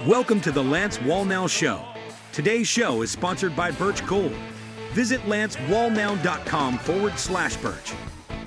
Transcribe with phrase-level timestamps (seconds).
[0.00, 1.84] Welcome to the Lance Wallnau Show.
[2.32, 4.32] Today's show is sponsored by Birch Gold.
[4.94, 7.92] Visit lancewallnau.com forward slash birch.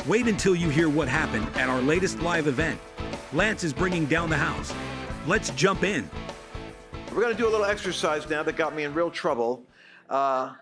[0.08, 2.80] Wait until you hear what happened at our latest live event.
[3.32, 4.74] Lance is bringing down the house.
[5.28, 6.10] Let's jump in.
[7.14, 9.64] We're going to do a little exercise now that got me in real trouble.
[10.10, 10.54] Uh,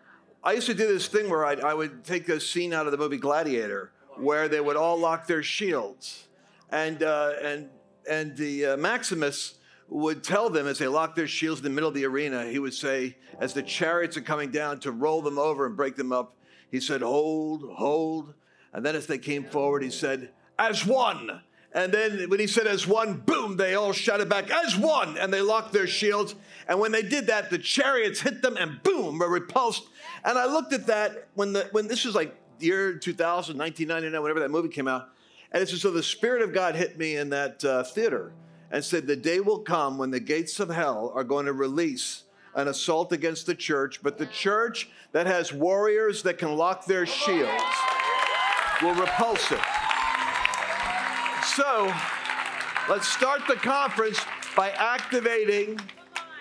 [0.43, 2.91] I used to do this thing where I'd, I would take a scene out of
[2.91, 6.27] the movie Gladiator where they would all lock their shields.
[6.69, 7.69] And, uh, and,
[8.07, 9.55] and the uh, Maximus
[9.89, 12.59] would tell them as they locked their shields in the middle of the arena, he
[12.59, 16.11] would say, as the chariots are coming down to roll them over and break them
[16.11, 16.35] up,
[16.71, 18.33] he said, Hold, hold.
[18.73, 21.41] And then as they came forward, he said, As one.
[21.73, 25.17] And then when he said as one, boom, they all shouted back, as one.
[25.17, 26.35] And they locked their shields.
[26.67, 29.89] And when they did that, the chariots hit them and boom, were repulsed.
[30.23, 34.39] And I looked at that when, the, when this was like year 2000, 1999, whenever
[34.39, 35.09] that movie came out.
[35.51, 38.33] And it's as though the Spirit of God hit me in that uh, theater
[38.73, 42.23] and said, The day will come when the gates of hell are going to release
[42.55, 47.05] an assault against the church, but the church that has warriors that can lock their
[47.05, 47.63] shields
[48.81, 49.61] will repulse it.
[51.55, 51.93] So
[52.89, 54.19] let's start the conference
[54.57, 55.79] by activating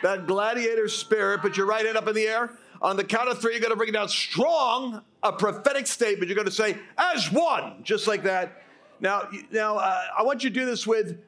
[0.03, 1.43] that gladiator spirit.
[1.43, 2.51] Put your right hand up in the air.
[2.81, 6.29] On the count of three, you're going to bring it down strong, a prophetic statement.
[6.29, 8.63] You're going to say, as one, just like that.
[9.01, 11.19] Now, now uh, I want you to do this with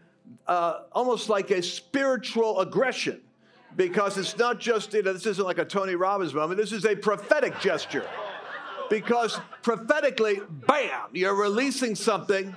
[0.47, 3.21] uh, almost like a spiritual aggression
[3.77, 6.85] because it's not just, you know, this isn't like a Tony Robbins moment, this is
[6.85, 8.07] a prophetic gesture.
[8.91, 12.55] Because prophetically, bam, you're releasing something.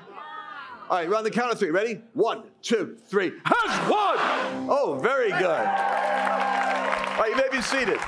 [0.89, 1.71] All right, run the count of three.
[1.71, 2.01] Ready?
[2.13, 3.33] One, two, three.
[3.45, 4.67] Has one!
[4.69, 5.43] Oh, very good.
[5.43, 7.99] All right, you may be seated.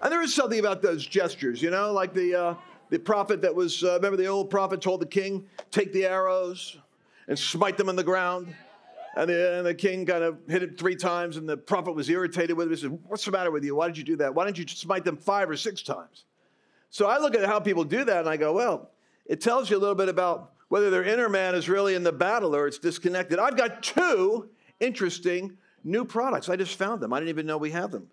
[0.00, 2.54] And there is something about those gestures, you know, like the, uh,
[2.90, 6.78] the prophet that was, uh, remember the old prophet told the king, take the arrows
[7.28, 8.54] and smite them on the ground.
[9.16, 12.08] And the, and the, king kind of hit it three times, and the prophet was
[12.08, 12.74] irritated with him.
[12.74, 13.74] He said, What's the matter with you?
[13.74, 14.34] Why did you do that?
[14.34, 16.24] Why didn't you smite them five or six times?
[16.90, 18.90] So I look at how people do that, and I go, Well,
[19.26, 22.12] it tells you a little bit about whether their inner man is really in the
[22.12, 23.38] battle or it's disconnected.
[23.38, 24.50] I've got two
[24.80, 26.48] interesting new products.
[26.48, 27.12] I just found them.
[27.12, 28.06] I didn't even know we have them.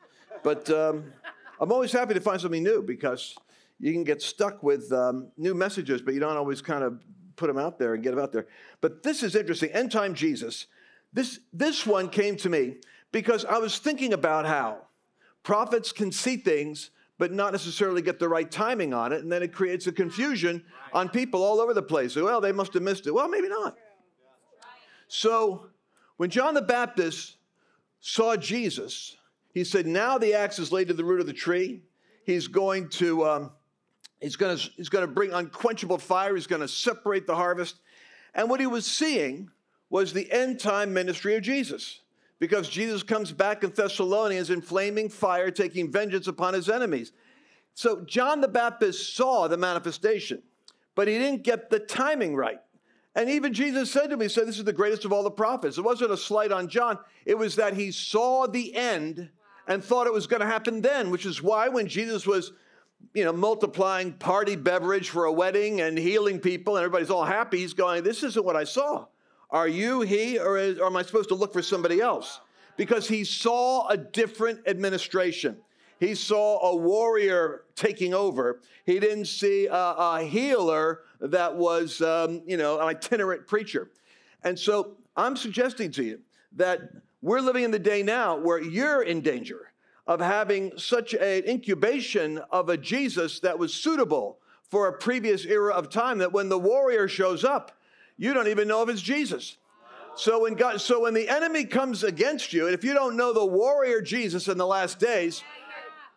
[0.43, 1.11] But um,
[1.59, 3.35] I'm always happy to find something new because
[3.79, 6.99] you can get stuck with um, new messages, but you don't always kind of
[7.35, 8.47] put them out there and get them out there.
[8.81, 9.71] But this is interesting.
[9.71, 10.67] End time Jesus.
[11.13, 12.77] This, this one came to me
[13.11, 14.79] because I was thinking about how
[15.43, 19.21] prophets can see things but not necessarily get the right timing on it.
[19.21, 22.15] And then it creates a confusion on people all over the place.
[22.15, 23.13] Well, they must have missed it.
[23.13, 23.77] Well, maybe not.
[25.07, 25.67] So
[26.17, 27.37] when John the Baptist
[28.01, 29.15] saw Jesus,
[29.53, 31.83] he said, Now the axe is laid to the root of the tree.
[32.25, 33.25] He's going to.
[33.25, 33.51] Um,
[34.21, 36.35] He's going to, he's going to bring unquenchable fire.
[36.35, 37.75] He's going to separate the harvest.
[38.33, 39.49] And what he was seeing
[39.89, 42.01] was the end time ministry of Jesus.
[42.39, 47.13] Because Jesus comes back in Thessalonians in flaming fire, taking vengeance upon his enemies.
[47.75, 50.41] So John the Baptist saw the manifestation,
[50.95, 52.59] but he didn't get the timing right.
[53.15, 55.31] And even Jesus said to him, He said, This is the greatest of all the
[55.31, 55.77] prophets.
[55.77, 59.29] It wasn't a slight on John, it was that he saw the end
[59.67, 62.51] and thought it was going to happen then, which is why when Jesus was
[63.13, 67.59] you know, multiplying party beverage for a wedding and healing people, and everybody's all happy.
[67.59, 69.05] He's going, This isn't what I saw.
[69.49, 72.41] Are you he, or, is, or am I supposed to look for somebody else?
[72.77, 75.57] Because he saw a different administration.
[75.99, 78.59] He saw a warrior taking over.
[78.85, 83.91] He didn't see a, a healer that was, um, you know, an itinerant preacher.
[84.43, 86.19] And so I'm suggesting to you
[86.57, 86.81] that
[87.21, 89.71] we're living in the day now where you're in danger
[90.07, 94.39] of having such an incubation of a Jesus that was suitable
[94.69, 97.71] for a previous era of time that when the warrior shows up,
[98.17, 99.57] you don't even know if it's Jesus.
[100.15, 103.33] So when God, so when the enemy comes against you, and if you don't know
[103.33, 105.43] the warrior Jesus in the last days,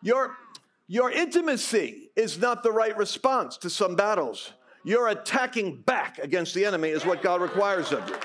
[0.01, 0.37] your
[0.87, 4.53] your intimacy is not the right response to some battles.
[4.83, 8.15] You're attacking back against the enemy is what God requires of you.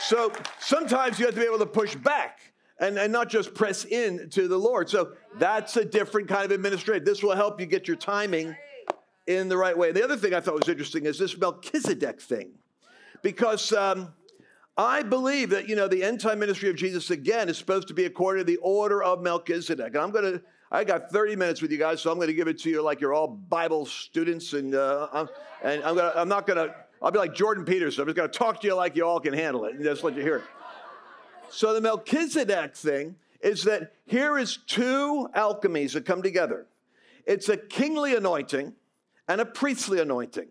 [0.00, 2.40] So sometimes you have to be able to push back
[2.80, 4.88] and, and not just press in to the Lord.
[4.88, 7.04] So that's a different kind of administration.
[7.04, 8.56] This will help you get your timing
[9.26, 9.92] in the right way.
[9.92, 12.50] The other thing I thought was interesting is this Melchizedek thing,
[13.22, 14.12] because um,
[14.76, 17.94] I believe that you know the end time ministry of Jesus again is supposed to
[17.94, 19.88] be according to the order of Melchizedek.
[19.88, 22.46] And I'm to I got 30 minutes with you guys, so I'm going to give
[22.46, 25.28] it to you like you're all Bible students, and uh, I'm,
[25.62, 26.74] and I'm, gonna, I'm not going to.
[27.00, 28.02] I'll be like Jordan Peterson.
[28.02, 30.04] I'm just going to talk to you like you all can handle it, and just
[30.04, 30.44] let you hear it.
[31.50, 36.66] So the Melchizedek thing is that here is two alchemies that come together.
[37.26, 38.74] It's a kingly anointing
[39.28, 40.48] and a priestly anointing.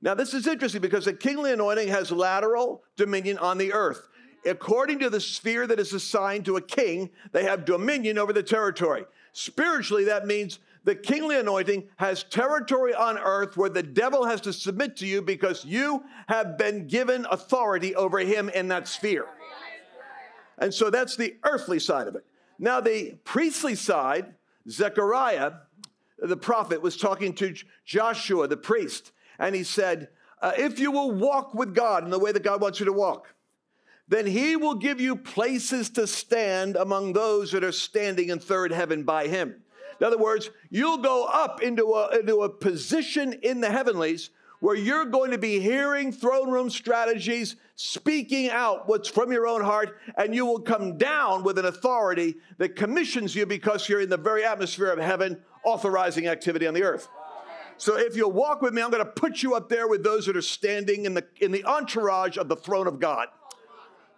[0.00, 4.08] Now, this is interesting because a kingly anointing has lateral dominion on the earth.
[4.46, 8.42] according to the sphere that is assigned to a king, they have dominion over the
[8.42, 9.04] territory.
[9.32, 14.52] Spiritually, that means the kingly anointing has territory on earth where the devil has to
[14.52, 19.26] submit to you because you have been given authority over him in that sphere.
[20.58, 22.24] And so that's the earthly side of it.
[22.58, 24.34] Now, the priestly side,
[24.68, 25.52] Zechariah,
[26.18, 30.08] the prophet, was talking to Joshua, the priest, and he said,
[30.42, 32.92] uh, If you will walk with God in the way that God wants you to
[32.92, 33.34] walk,
[34.08, 38.72] then he will give you places to stand among those that are standing in third
[38.72, 39.62] heaven by him.
[40.00, 44.76] In other words, you'll go up into a, into a position in the heavenlies where
[44.76, 49.98] you're going to be hearing throne room strategies, speaking out what's from your own heart,
[50.16, 54.16] and you will come down with an authority that commissions you because you're in the
[54.16, 57.08] very atmosphere of heaven, authorizing activity on the earth.
[57.76, 60.26] So if you'll walk with me, I'm going to put you up there with those
[60.26, 63.28] that are standing in the, in the entourage of the throne of God.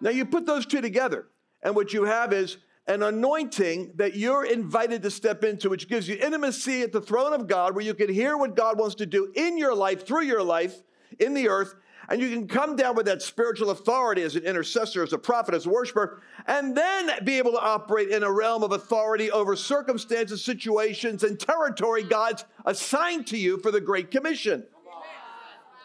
[0.01, 1.27] Now you put those two together,
[1.63, 2.57] and what you have is
[2.91, 7.33] an anointing that you're invited to step into, which gives you intimacy at the throne
[7.33, 10.25] of God, where you can hear what God wants to do in your life, through
[10.25, 10.83] your life,
[11.21, 11.77] in the earth,
[12.09, 15.55] and you can come down with that spiritual authority as an intercessor, as a prophet,
[15.55, 19.55] as a worshiper, and then be able to operate in a realm of authority over
[19.55, 24.65] circumstances, situations, and territory God's assigned to you for the Great Commission.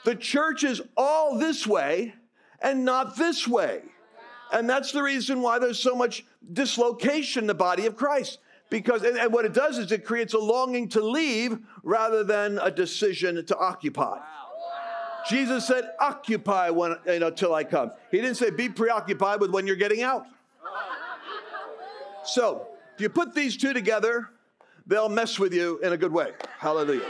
[0.05, 2.15] The church is all this way
[2.59, 3.83] and not this way.
[4.51, 8.39] And that's the reason why there's so much dislocation the body of Christ.
[8.69, 12.57] Because, and, and what it does is it creates a longing to leave rather than
[12.59, 14.19] a decision to occupy.
[15.29, 17.91] Jesus said, occupy when, you know, till I come.
[18.11, 20.25] He didn't say be preoccupied with when you're getting out.
[22.23, 24.29] So, if you put these two together,
[24.87, 26.31] they'll mess with you in a good way.
[26.57, 27.05] Hallelujah.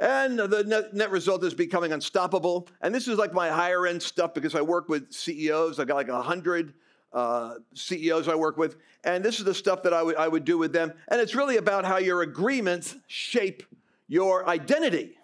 [0.00, 2.68] And the net, net, result is becoming unstoppable.
[2.80, 5.78] And this is like my higher end stuff because I work with CEOs.
[5.78, 6.72] I got like a 100
[7.12, 8.76] uh, CEOs I work with.
[9.04, 10.92] And this is the stuff that I would, I would do with them.
[11.08, 13.62] And it's really about how your agreements shape
[14.08, 15.16] your identity.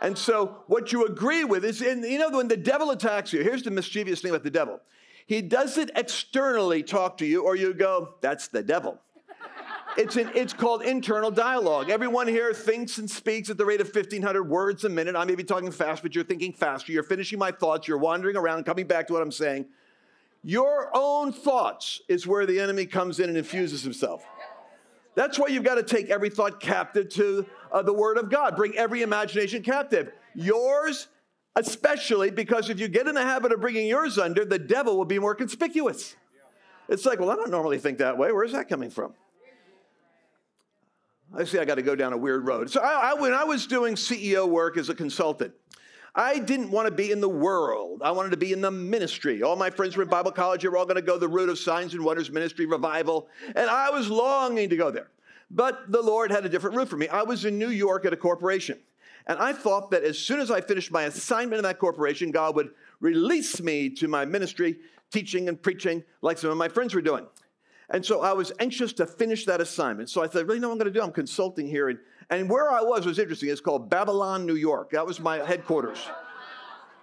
[0.00, 3.42] And so what you agree with is, in, you know, when the devil attacks you,
[3.42, 4.80] here's the mischievous thing about the devil.
[5.26, 9.00] He doesn't externally talk to you, or you go, that's the devil.
[9.96, 11.88] It's, an, it's called internal dialogue.
[11.88, 15.16] Everyone here thinks and speaks at the rate of 1,500 words a minute.
[15.16, 16.92] I may be talking fast, but you're thinking faster.
[16.92, 17.88] You're finishing my thoughts.
[17.88, 19.66] You're wandering around, coming back to what I'm saying.
[20.46, 24.24] Your own thoughts is where the enemy comes in and infuses himself.
[25.16, 28.54] That's why you've got to take every thought captive to uh, the Word of God.
[28.54, 30.12] Bring every imagination captive.
[30.36, 31.08] Yours,
[31.56, 35.04] especially, because if you get in the habit of bringing yours under, the devil will
[35.04, 36.14] be more conspicuous.
[36.88, 38.30] It's like, well, I don't normally think that way.
[38.30, 39.14] Where's that coming from?
[41.36, 42.70] I see I got to go down a weird road.
[42.70, 45.54] So I, I, when I was doing CEO work as a consultant,
[46.16, 48.00] I didn't want to be in the world.
[48.02, 49.42] I wanted to be in the ministry.
[49.42, 50.62] All my friends were in Bible college.
[50.62, 53.28] They were all going to go the route of signs and wonders ministry revival.
[53.54, 55.10] And I was longing to go there.
[55.50, 57.06] But the Lord had a different route for me.
[57.08, 58.78] I was in New York at a corporation.
[59.26, 62.56] And I thought that as soon as I finished my assignment in that corporation, God
[62.56, 62.70] would
[63.00, 64.76] release me to my ministry,
[65.10, 67.26] teaching and preaching like some of my friends were doing.
[67.90, 70.10] And so I was anxious to finish that assignment.
[70.10, 71.02] So I said, really what I'm going to do?
[71.02, 71.88] I'm consulting here.
[71.88, 71.98] And,
[72.30, 73.48] and where I was was interesting.
[73.48, 74.90] It's called Babylon, New York.
[74.90, 75.98] That was my headquarters.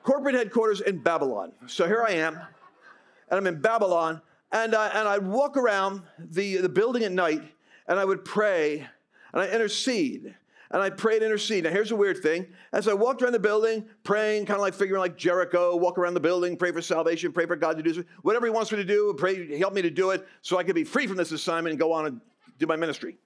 [0.04, 1.54] Corporate headquarters in Babylon.
[1.68, 4.22] So here I am, and I'm in Babylon.
[4.52, 7.42] And I, and I walk around the, the building at night,
[7.88, 8.88] and I would pray,
[9.34, 10.36] and I intercede
[10.74, 11.66] and I prayed and intercede.
[11.66, 12.48] Now, here's a weird thing.
[12.74, 16.16] As I walked around the building, praying, kind of like figuring like Jericho, walk around
[16.16, 18.84] the building, pray for salvation, pray for God to do whatever He wants me to
[18.84, 21.74] do, pray, help me to do it so I could be free from this assignment
[21.74, 22.22] and go on and
[22.58, 23.18] do my ministry.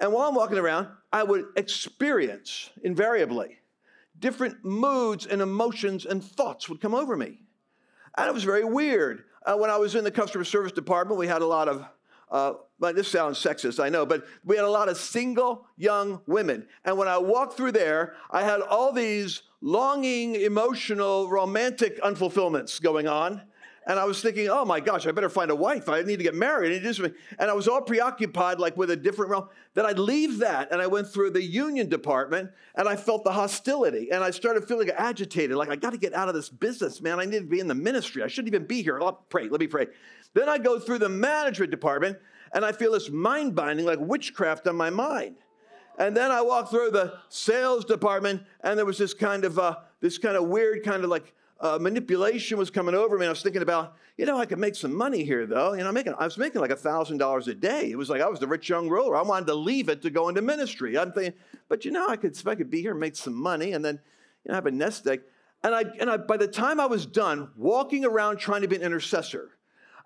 [0.00, 3.58] And while I'm walking around, I would experience invariably
[4.18, 7.40] different moods and emotions and thoughts would come over me.
[8.16, 9.24] And it was very weird.
[9.44, 11.86] Uh, when I was in the customer service department, we had a lot of
[12.30, 16.66] uh, this sounds sexist, I know, but we had a lot of single young women.
[16.84, 23.06] And when I walked through there, I had all these longing, emotional, romantic unfulfillments going
[23.06, 23.42] on.
[23.86, 25.88] And I was thinking, oh my gosh, I better find a wife.
[25.88, 26.82] I need to get married.
[26.82, 29.48] And I was all preoccupied, like with a different realm.
[29.74, 33.32] Then I'd leave that and I went through the union department and I felt the
[33.32, 34.10] hostility.
[34.10, 37.20] And I started feeling agitated, like I got to get out of this business, man.
[37.20, 38.22] I need to be in the ministry.
[38.22, 38.98] I shouldn't even be here.
[39.00, 39.48] I'll pray.
[39.48, 39.88] Let me pray.
[40.32, 42.18] Then I go through the management department
[42.52, 45.36] and I feel this mind binding, like witchcraft on my mind.
[45.98, 49.76] And then I walk through the sales department, and there was this kind of uh,
[50.00, 51.32] this kind of weird kind of like
[51.64, 53.24] uh, manipulation was coming over me.
[53.24, 55.72] And I was thinking about, you know, I could make some money here, though.
[55.72, 57.90] You know, I'm making, I was making like a thousand dollars a day.
[57.90, 59.16] It was like I was the rich young ruler.
[59.16, 60.98] I wanted to leave it to go into ministry.
[60.98, 61.32] I'm thinking,
[61.70, 63.98] but you know, I could I could be here, and make some money, and then
[64.44, 65.22] you know have a nest egg.
[65.62, 68.76] And, I, and I, by the time I was done walking around trying to be
[68.76, 69.52] an intercessor,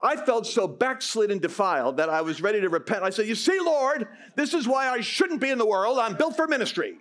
[0.01, 3.03] I felt so backslid and defiled that I was ready to repent.
[3.03, 5.99] I said, You see, Lord, this is why I shouldn't be in the world.
[5.99, 6.99] I'm built for ministry.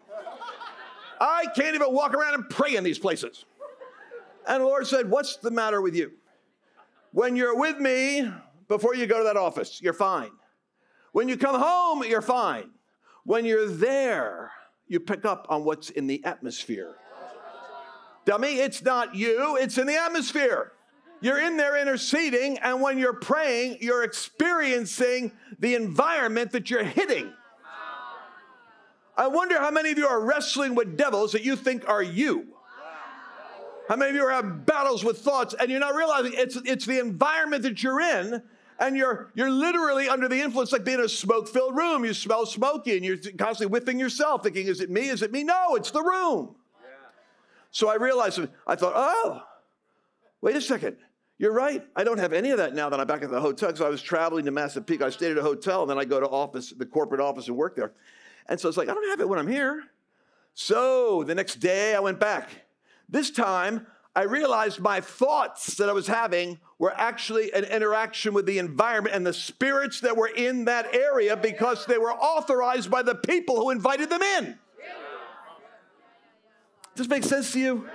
[1.21, 3.45] I can't even walk around and pray in these places.
[4.47, 6.11] And the Lord said, What's the matter with you?
[7.11, 8.31] When you're with me,
[8.67, 10.31] before you go to that office, you're fine.
[11.11, 12.71] When you come home, you're fine.
[13.23, 14.51] When you're there,
[14.87, 16.95] you pick up on what's in the atmosphere.
[18.25, 20.73] Dummy, it's not you, it's in the atmosphere.
[21.21, 27.33] You're in there interceding, and when you're praying, you're experiencing the environment that you're hitting.
[29.15, 32.56] I wonder how many of you are wrestling with devils that you think are you.
[33.87, 36.85] How many of you are having battles with thoughts and you're not realizing it's, it's
[36.85, 38.43] the environment that you're in
[38.79, 42.03] and you're, you're literally under the influence like being in a smoke filled room.
[42.03, 45.07] You smell smoky and you're constantly whiffing yourself, thinking, is it me?
[45.07, 45.43] Is it me?
[45.43, 46.55] No, it's the room.
[47.71, 49.43] So I realized, I thought, oh,
[50.41, 50.97] wait a second.
[51.37, 51.85] You're right.
[51.95, 53.89] I don't have any of that now that I'm back at the hotel because I
[53.89, 55.05] was traveling to Massapequa.
[55.05, 57.55] I stayed at a hotel and then I go to office, the corporate office, and
[57.55, 57.93] work there.
[58.49, 59.83] And so it's like, I don't have it when I'm here.
[60.55, 62.49] So the next day I went back.
[63.09, 68.45] This time I realized my thoughts that I was having were actually an interaction with
[68.45, 73.03] the environment and the spirits that were in that area because they were authorized by
[73.03, 74.57] the people who invited them in.
[76.95, 77.87] Does this make sense to you?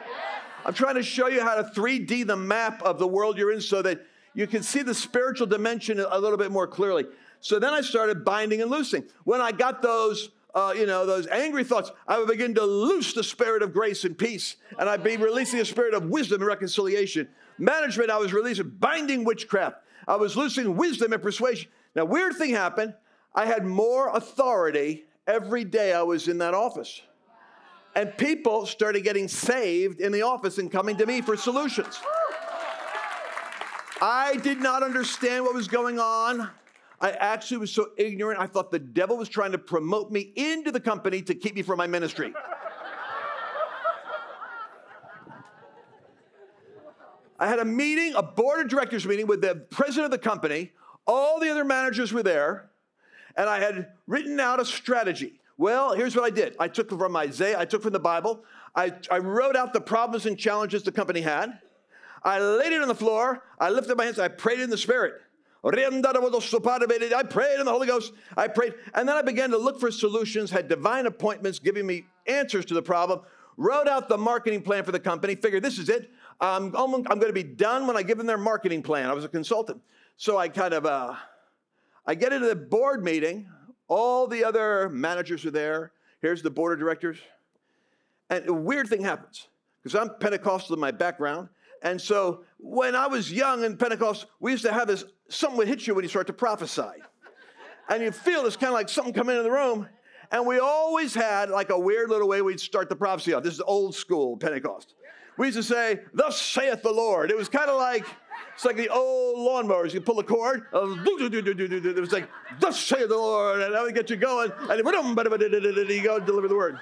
[0.64, 3.60] I'm trying to show you how to 3D the map of the world you're in
[3.60, 7.06] so that you can see the spiritual dimension a little bit more clearly.
[7.40, 9.02] So then I started binding and loosing.
[9.24, 13.14] When I got those, uh, you know, those angry thoughts, I would begin to loose
[13.14, 16.48] the spirit of grace and peace, and I'd be releasing a spirit of wisdom and
[16.48, 17.28] reconciliation.
[17.58, 19.76] Management, I was releasing binding witchcraft.
[20.06, 21.70] I was loosing wisdom and persuasion.
[21.94, 22.94] Now, weird thing happened.
[23.34, 27.00] I had more authority every day I was in that office.
[27.94, 32.00] And people started getting saved in the office and coming to me for solutions.
[34.00, 36.50] I did not understand what was going on.
[37.02, 40.70] I actually was so ignorant, I thought the devil was trying to promote me into
[40.70, 42.32] the company to keep me from my ministry.
[47.40, 50.70] I had a meeting, a board of directors meeting with the president of the company.
[51.04, 52.70] All the other managers were there,
[53.36, 55.40] and I had written out a strategy.
[55.58, 58.44] Well, here's what I did I took from Isaiah, I took from the Bible,
[58.76, 61.58] I, I wrote out the problems and challenges the company had.
[62.22, 65.14] I laid it on the floor, I lifted my hands, I prayed in the Spirit.
[65.64, 68.12] I prayed in the Holy Ghost.
[68.36, 68.74] I prayed.
[68.94, 72.74] And then I began to look for solutions, had divine appointments giving me answers to
[72.74, 73.20] the problem,
[73.56, 76.10] wrote out the marketing plan for the company, figured this is it.
[76.40, 79.08] I'm, I'm going to be done when I give them their marketing plan.
[79.08, 79.80] I was a consultant.
[80.16, 81.14] So I kind of, uh,
[82.06, 83.48] I get into the board meeting.
[83.86, 85.92] All the other managers are there.
[86.20, 87.18] Here's the board of directors.
[88.30, 89.46] And a weird thing happens
[89.82, 91.48] because I'm Pentecostal in my background.
[91.82, 95.68] And so when I was young in Pentecost, we used to have this something would
[95.68, 96.82] hit you when you start to prophesy.
[97.88, 99.88] And you feel this kind of like something come into the room.
[100.30, 103.42] And we always had like a weird little way we'd start the prophecy off.
[103.42, 104.94] This is old school Pentecost.
[105.36, 107.30] We used to say, Thus saith the Lord.
[107.30, 108.06] It was kind of like,
[108.54, 109.92] it's like the old lawnmowers.
[109.92, 112.28] You pull the cord, uh, it was like,
[112.60, 113.60] Thus saith the Lord.
[113.60, 114.52] And that would get you going.
[114.68, 116.78] And you go deliver the word.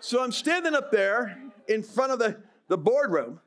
[0.00, 1.38] So I'm standing up there
[1.68, 3.40] in front of the, the boardroom.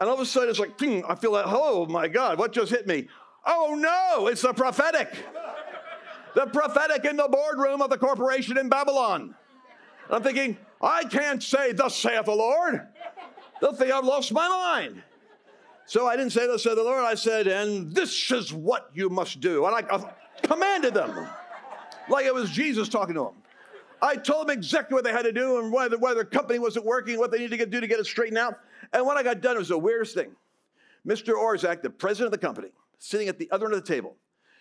[0.00, 2.70] And all of a sudden, it's like, I feel like, oh my God, what just
[2.70, 3.08] hit me?
[3.46, 5.14] Oh no, it's the prophetic.
[6.34, 9.34] The prophetic in the boardroom of the corporation in Babylon.
[10.10, 12.86] I'm thinking, I can't say, Thus saith the Lord.
[13.60, 15.02] They'll think I've lost my mind.
[15.86, 17.04] So I didn't say, Thus saith the Lord.
[17.04, 19.64] I said, And this is what you must do.
[19.66, 21.26] And I, commanded them
[22.08, 23.34] like it was Jesus talking to them.
[24.02, 26.58] I told them exactly what they had to do and why, the, why their company
[26.58, 28.58] wasn't working, what they needed to do to get it straightened out.
[28.92, 30.32] And when I got done, it was the weirdest thing.
[31.06, 31.34] Mr.
[31.34, 34.16] Orszag, the president of the company, sitting at the other end of the table,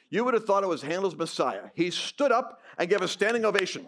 [0.09, 1.69] you would have thought it was Handel's Messiah.
[1.73, 3.87] He stood up and gave a standing ovation.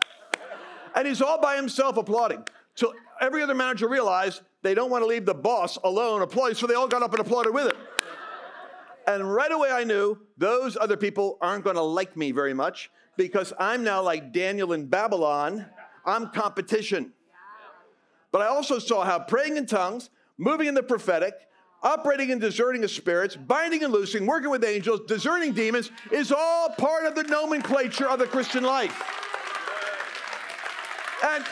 [0.96, 2.44] And he's all by himself applauding.
[2.76, 6.68] Till every other manager realized they don't want to leave the boss alone applauding, so
[6.68, 7.78] they all got up and applauded with him.
[9.08, 12.90] And right away I knew those other people aren't going to like me very much
[13.18, 15.66] because I'm now like Daniel in Babylon.
[16.06, 17.14] I'm competition.
[18.32, 21.34] But I also saw how praying in tongues, moving in the prophetic,
[21.84, 26.70] operating and discerning of spirits, binding and loosing, working with angels, discerning demons is all
[26.70, 29.02] part of the nomenclature of the Christian life.
[31.24, 31.46] And,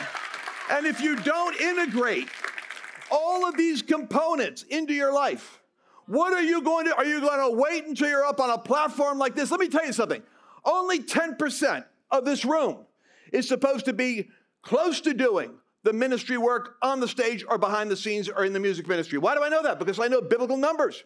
[0.70, 2.28] and if you don't integrate
[3.10, 5.60] all of these components into your life,
[6.06, 6.94] what are you going to?
[6.94, 9.50] Are you going to wait until you're up on a platform like this?
[9.50, 10.22] Let me tell you something.
[10.64, 12.78] Only 10% of this room
[13.32, 14.28] is supposed to be
[14.62, 15.52] close to doing
[15.84, 19.18] the ministry work on the stage or behind the scenes or in the music ministry.
[19.18, 19.78] Why do I know that?
[19.78, 21.04] Because I know biblical numbers.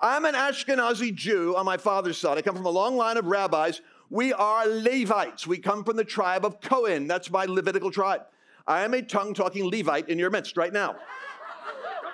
[0.00, 2.36] I'm an Ashkenazi Jew on my father's side.
[2.36, 3.80] I come from a long line of rabbis.
[4.10, 5.46] We are Levites.
[5.46, 7.06] We come from the tribe of Cohen.
[7.06, 8.22] That's my Levitical tribe.
[8.66, 10.96] I am a tongue talking Levite in your midst right now.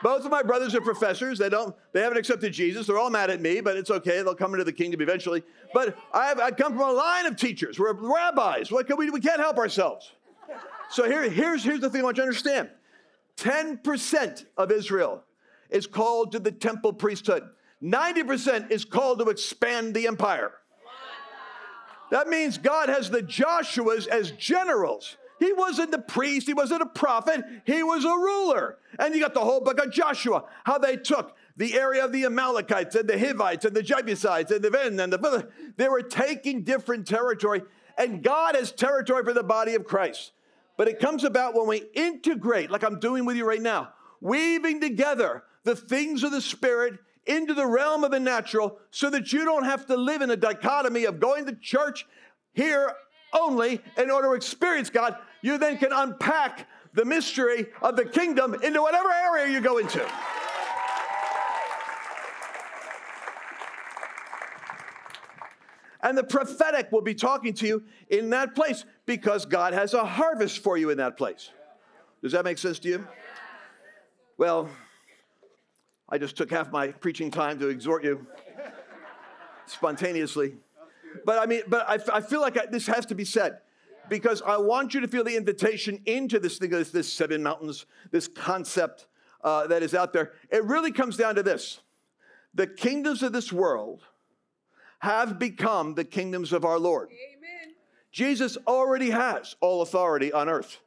[0.02, 1.38] Both of my brothers are professors.
[1.38, 2.88] They don't, they haven't accepted Jesus.
[2.88, 4.22] They're all mad at me, but it's okay.
[4.22, 5.44] They'll come into the kingdom eventually.
[5.72, 7.78] But I, have, I come from a line of teachers.
[7.78, 8.72] We're rabbis.
[8.72, 10.10] What can we, we can't help ourselves.
[10.92, 12.68] So here, here's, here's the thing I want you to understand
[13.38, 15.24] 10% of Israel
[15.70, 17.44] is called to the temple priesthood,
[17.82, 20.52] 90% is called to expand the empire.
[22.10, 25.16] That means God has the Joshuas as generals.
[25.40, 28.76] He wasn't the priest, he wasn't a prophet, he was a ruler.
[28.98, 32.26] And you got the whole book of Joshua, how they took the area of the
[32.26, 36.64] Amalekites and the Hivites and the Jebusites and the Ven and the they were taking
[36.64, 37.62] different territory,
[37.96, 40.32] and God has territory for the body of Christ.
[40.76, 44.80] But it comes about when we integrate, like I'm doing with you right now, weaving
[44.80, 49.44] together the things of the Spirit into the realm of the natural so that you
[49.44, 52.06] don't have to live in a dichotomy of going to church
[52.52, 52.92] here
[53.32, 55.16] only in order to experience God.
[55.40, 60.06] You then can unpack the mystery of the kingdom into whatever area you go into.
[66.02, 70.04] And the prophetic will be talking to you in that place because God has a
[70.04, 71.50] harvest for you in that place.
[72.22, 73.06] Does that make sense to you?
[74.36, 74.68] Well,
[76.08, 78.26] I just took half my preaching time to exhort you
[79.66, 80.54] spontaneously.
[81.24, 83.58] But I mean, but I, I feel like I, this has to be said
[84.08, 87.86] because I want you to feel the invitation into this thing, this, this seven mountains,
[88.10, 89.06] this concept
[89.42, 90.32] uh, that is out there.
[90.50, 91.80] It really comes down to this
[92.54, 94.02] the kingdoms of this world
[95.02, 97.08] have become the kingdoms of our Lord.
[97.10, 97.74] Amen.
[98.12, 100.78] Jesus already has all authority on earth.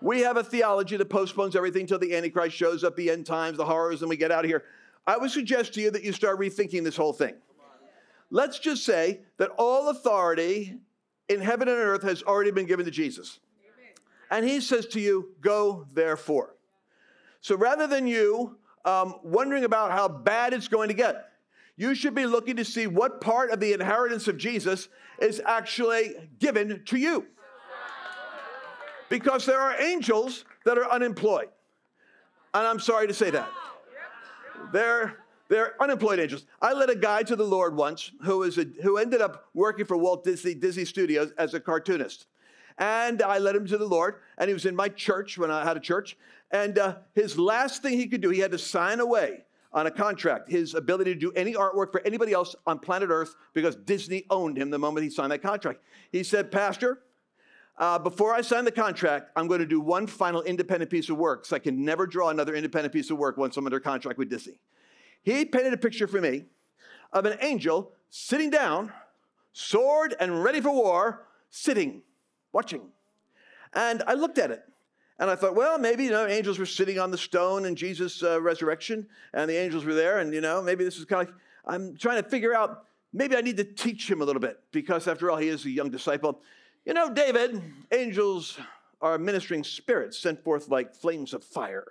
[0.00, 3.56] We have a theology that postpones everything till the Antichrist shows up, the end times,
[3.56, 4.62] the horrors, and we get out of here.
[5.04, 7.34] I would suggest to you that you start rethinking this whole thing.
[8.30, 10.78] Let's just say that all authority
[11.28, 13.40] in heaven and earth has already been given to Jesus.
[14.30, 16.54] And he says to you, Go therefore.
[17.40, 21.32] So rather than you um, wondering about how bad it's going to get,
[21.76, 24.88] you should be looking to see what part of the inheritance of Jesus
[25.20, 27.26] is actually given to you.
[29.08, 31.48] Because there are angels that are unemployed.
[32.54, 33.48] And I'm sorry to say that.
[34.72, 36.46] They're, they're unemployed angels.
[36.60, 39.84] I led a guy to the Lord once who, was a, who ended up working
[39.84, 42.26] for Walt Disney, Disney Studios as a cartoonist.
[42.78, 45.64] And I led him to the Lord, and he was in my church when I
[45.64, 46.16] had a church.
[46.50, 49.90] And uh, his last thing he could do, he had to sign away on a
[49.90, 54.24] contract his ability to do any artwork for anybody else on planet Earth because Disney
[54.30, 55.80] owned him the moment he signed that contract.
[56.12, 57.00] He said, Pastor,
[57.78, 61.18] uh, before I sign the contract, I'm going to do one final independent piece of
[61.18, 64.18] work so I can never draw another independent piece of work once I'm under contract
[64.18, 64.58] with Disney.
[65.22, 66.44] He painted a picture for me
[67.12, 68.92] of an angel sitting down,
[69.52, 72.02] sword and ready for war, sitting,
[72.52, 72.82] watching.
[73.74, 74.62] And I looked at it
[75.18, 78.22] and I thought, well, maybe, you know, angels were sitting on the stone in Jesus'
[78.22, 81.34] uh, resurrection, and the angels were there, and, you know, maybe this is kind of
[81.34, 84.60] like, I'm trying to figure out, maybe I need to teach him a little bit,
[84.72, 86.40] because after all, he is a young disciple.
[86.84, 87.60] You know, David,
[87.92, 88.58] angels
[89.00, 91.84] are ministering spirits sent forth like flames of fire.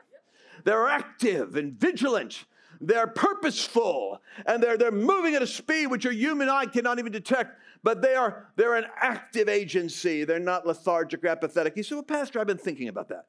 [0.64, 2.46] They're active and vigilant.
[2.82, 7.12] They're purposeful and they're, they're moving at a speed which your human eye cannot even
[7.12, 10.24] detect, but they are, they're an active agency.
[10.24, 11.76] They're not lethargic or apathetic.
[11.76, 13.28] He said, Well, Pastor, I've been thinking about that.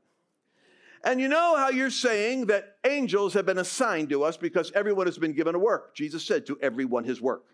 [1.04, 5.06] And you know how you're saying that angels have been assigned to us because everyone
[5.06, 5.94] has been given a work.
[5.94, 7.44] Jesus said, To everyone his work.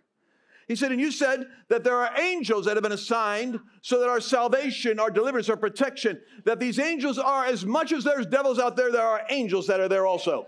[0.68, 4.08] He said, and you said that there are angels that have been assigned so that
[4.08, 8.60] our salvation, our deliverance, our protection, that these angels are, as much as there's devils
[8.60, 10.46] out there, there are angels that are there also.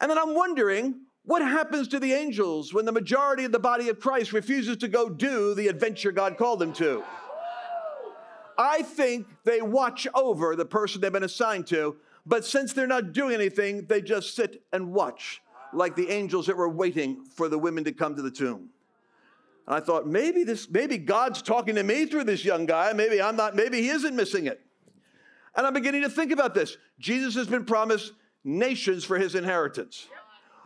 [0.00, 3.88] And then I'm wondering what happens to the angels when the majority of the body
[3.88, 7.04] of Christ refuses to go do the adventure God called them to?
[8.58, 13.12] I think they watch over the person they've been assigned to, but since they're not
[13.12, 15.40] doing anything, they just sit and watch
[15.72, 18.68] like the angels that were waiting for the women to come to the tomb.
[19.66, 23.22] And I thought maybe this maybe God's talking to me through this young guy, maybe
[23.22, 24.60] I'm not maybe he isn't missing it.
[25.54, 26.76] And I'm beginning to think about this.
[26.98, 28.12] Jesus has been promised
[28.44, 30.08] nations for his inheritance.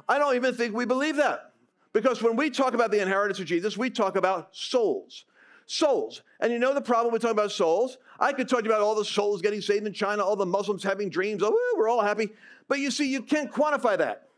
[0.09, 1.53] I don't even think we believe that.
[1.92, 5.25] Because when we talk about the inheritance of Jesus, we talk about souls.
[5.66, 6.23] Souls.
[6.40, 7.99] And you know the problem with talking about souls?
[8.21, 10.47] I could talk to you about all the souls getting saved in China, all the
[10.47, 11.42] Muslims having dreams.
[11.42, 12.29] Oh, we're all happy.
[12.69, 14.29] But you see, you can't quantify that.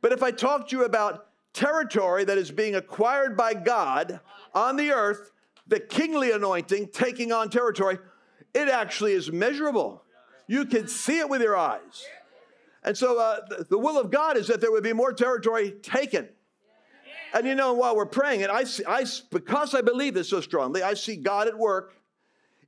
[0.00, 4.20] But if I talk to you about territory that is being acquired by God
[4.54, 5.32] on the earth,
[5.66, 7.98] the kingly anointing taking on territory,
[8.54, 10.02] it actually is measurable.
[10.46, 12.04] You can see it with your eyes.
[12.82, 15.72] And so uh, the, the will of God is that there would be more territory
[15.82, 16.28] taken.
[17.32, 20.40] And you know, while we're praying, and I, see, I because I believe this so
[20.40, 21.94] strongly, I see God at work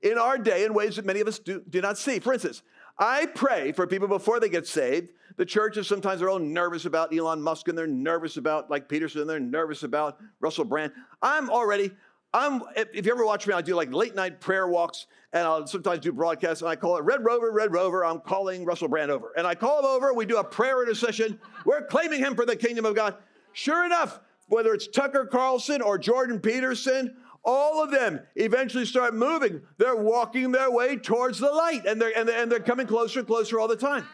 [0.02, 2.18] in our day in ways that many of us do, do not see.
[2.18, 2.62] For instance,
[2.98, 5.08] I pray for people before they get saved.
[5.36, 9.26] The churches sometimes are all nervous about Elon Musk and they're nervous about, like Peterson,
[9.26, 10.92] they're nervous about Russell Brand.
[11.22, 11.90] I'm already,
[12.34, 15.66] I'm, if you ever watch me, I do like late night prayer walks and I'll
[15.66, 18.04] sometimes do broadcasts and I call it Red Rover, Red Rover.
[18.04, 19.32] I'm calling Russell Brand over.
[19.36, 21.40] And I call him over, we do a prayer intercession.
[21.64, 23.16] We're claiming him for the kingdom of God.
[23.52, 29.62] Sure enough, whether it's Tucker Carlson or Jordan Peterson all of them eventually start moving.
[29.78, 33.20] They're walking their way towards the light and they're, and they're, and they're coming closer
[33.20, 34.06] and closer all the time.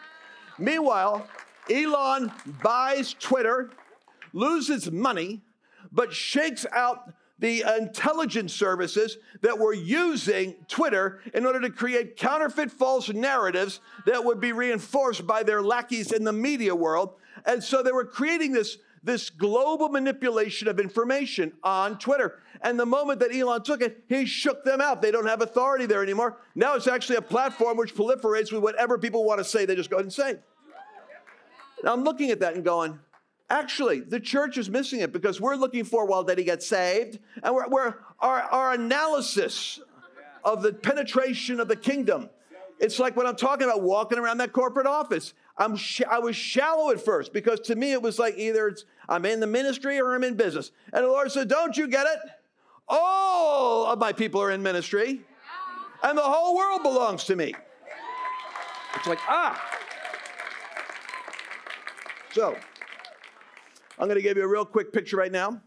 [0.57, 1.27] Meanwhile,
[1.69, 2.31] Elon
[2.63, 3.69] buys Twitter,
[4.33, 5.41] loses money,
[5.91, 12.71] but shakes out the intelligence services that were using Twitter in order to create counterfeit
[12.71, 17.15] false narratives that would be reinforced by their lackeys in the media world.
[17.45, 22.39] And so they were creating this this global manipulation of information on Twitter.
[22.61, 25.01] And the moment that Elon took it, he shook them out.
[25.01, 26.37] They don't have authority there anymore.
[26.55, 29.89] Now it's actually a platform which proliferates with whatever people want to say, they just
[29.89, 30.35] go ahead and say.
[31.83, 32.99] Now I'm looking at that and going,
[33.49, 37.19] actually, the church is missing it because we're looking for, well, did he get saved?
[37.43, 39.79] And we're, we're our, our analysis
[40.43, 42.29] of the penetration of the kingdom.
[42.79, 45.33] It's like when I'm talking about walking around that corporate office.
[45.57, 48.73] I'm sh- I was shallow at first because to me it was like either
[49.09, 50.71] I'm in the ministry or I'm in business.
[50.93, 52.19] And the Lord said, Don't you get it?
[52.87, 55.21] All of my people are in ministry,
[56.01, 57.53] and the whole world belongs to me.
[58.95, 59.61] It's like, ah.
[62.31, 62.57] So,
[63.99, 65.61] I'm going to give you a real quick picture right now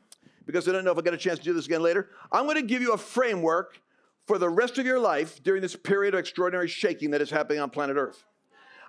[0.46, 2.08] because I don't know if I get a chance to do this again later.
[2.32, 3.78] I'm going to give you a framework
[4.26, 7.60] for the rest of your life during this period of extraordinary shaking that is happening
[7.60, 8.24] on planet Earth.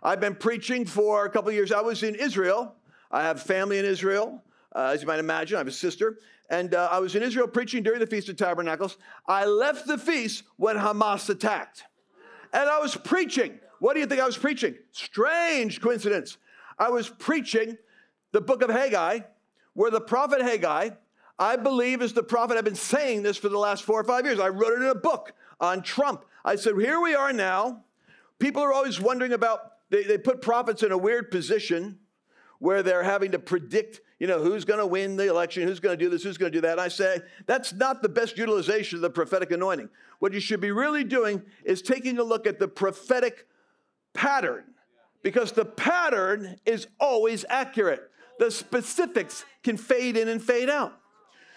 [0.01, 1.73] I've been preaching for a couple years.
[1.73, 2.75] I was in Israel.
[3.11, 4.41] I have family in Israel.
[4.73, 6.19] Uh, as you might imagine, I have a sister.
[6.49, 8.97] And uh, I was in Israel preaching during the Feast of Tabernacles.
[9.27, 11.83] I left the feast when Hamas attacked.
[12.53, 13.59] And I was preaching.
[13.79, 14.75] What do you think I was preaching?
[14.93, 16.37] Strange coincidence.
[16.79, 17.77] I was preaching
[18.33, 19.19] the book of Haggai,
[19.73, 20.91] where the prophet Haggai,
[21.39, 22.57] I believe, is the prophet.
[22.57, 24.39] I've been saying this for the last four or five years.
[24.39, 26.25] I wrote it in a book on Trump.
[26.45, 27.83] I said, Here we are now.
[28.39, 31.99] People are always wondering about they, they put prophets in a weird position
[32.59, 35.97] where they're having to predict, you know, who's going to win the election, who's going
[35.97, 36.73] to do this, who's going to do that.
[36.73, 39.89] And I say, that's not the best utilization of the prophetic anointing.
[40.19, 43.47] What you should be really doing is taking a look at the prophetic
[44.13, 44.63] pattern
[45.23, 48.09] because the pattern is always accurate.
[48.43, 50.99] The specifics can fade in and fade out.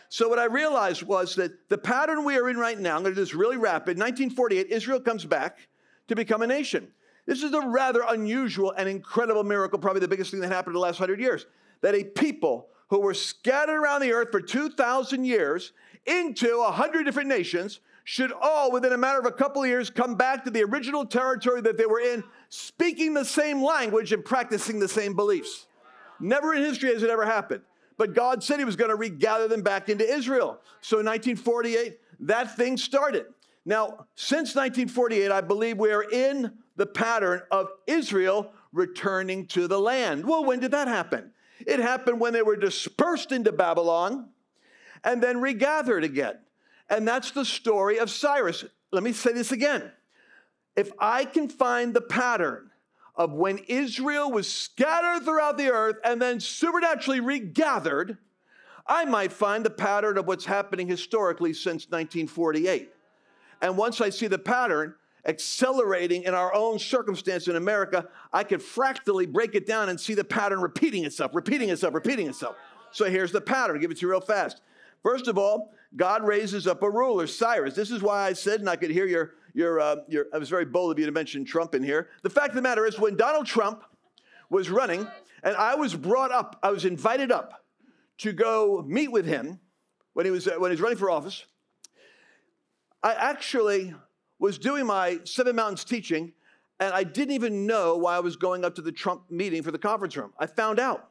[0.08, 3.12] So, what I realized was that the pattern we are in right now, I'm going
[3.12, 3.98] to do this really rapid.
[3.98, 5.58] 1948, Israel comes back
[6.06, 6.86] to become a nation.
[7.26, 10.80] This is a rather unusual and incredible miracle, probably the biggest thing that happened in
[10.80, 11.46] the last hundred years.
[11.80, 15.72] That a people who were scattered around the earth for 2,000 years
[16.06, 19.90] into a hundred different nations should all, within a matter of a couple of years,
[19.90, 24.24] come back to the original territory that they were in, speaking the same language and
[24.24, 25.66] practicing the same beliefs.
[26.20, 27.62] Never in history has it ever happened.
[27.96, 30.60] But God said He was going to regather them back into Israel.
[30.80, 33.26] So in 1948, that thing started.
[33.64, 39.78] Now, since 1948, I believe we are in the pattern of Israel returning to the
[39.78, 40.26] land.
[40.26, 41.32] Well, when did that happen?
[41.66, 44.28] It happened when they were dispersed into Babylon
[45.02, 46.36] and then regathered again.
[46.88, 48.64] And that's the story of Cyrus.
[48.92, 49.90] Let me say this again.
[50.76, 52.70] If I can find the pattern
[53.16, 58.18] of when Israel was scattered throughout the earth and then supernaturally regathered,
[58.86, 62.90] I might find the pattern of what's happening historically since 1948.
[63.62, 64.94] And once I see the pattern,
[65.26, 70.14] accelerating in our own circumstance in America, I could fractally break it down and see
[70.14, 72.56] the pattern repeating itself, repeating itself, repeating itself.
[72.92, 73.76] So here's the pattern.
[73.76, 74.62] I'll give it to you real fast.
[75.02, 77.74] First of all, God raises up a ruler, Cyrus.
[77.74, 80.50] This is why I said, and I could hear your, your, uh, your, I was
[80.50, 82.10] very bold of you to mention Trump in here.
[82.22, 83.82] The fact of the matter is, when Donald Trump
[84.50, 85.08] was running,
[85.42, 87.64] and I was brought up, I was invited up
[88.18, 89.58] to go meet with him
[90.12, 91.46] when he was, uh, when he was running for office.
[93.02, 93.94] I actually
[94.38, 96.34] was doing my Seven Mountains teaching,
[96.78, 99.70] and I didn't even know why I was going up to the Trump meeting for
[99.70, 100.34] the conference room.
[100.38, 101.08] I found out.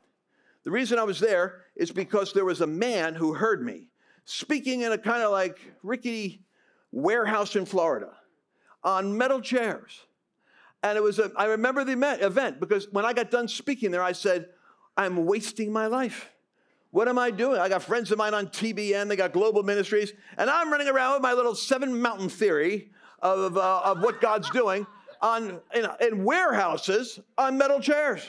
[0.66, 3.88] The reason I was there is because there was a man who heard me
[4.26, 6.44] speaking in a kind of like rickety
[6.92, 8.12] warehouse in Florida
[8.86, 10.06] on metal chairs.
[10.82, 14.04] And it was, a, I remember the event because when I got done speaking there,
[14.04, 14.48] I said,
[14.96, 16.30] I'm wasting my life.
[16.92, 17.60] What am I doing?
[17.60, 21.14] I got friends of mine on TBN, they got global ministries, and I'm running around
[21.16, 24.88] with my little seven mountain theory of, uh, of what God's doing.
[25.22, 28.22] on, in, in warehouses on metal chairs.